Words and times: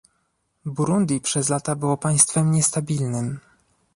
Burundi 0.65 1.19
przez 1.21 1.49
lata 1.49 1.75
było 1.75 1.97
państwem 1.97 2.51
niestabilnym 2.51 3.39